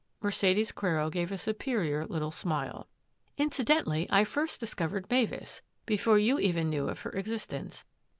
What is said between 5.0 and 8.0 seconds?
Mavis— before you even knew of her existence.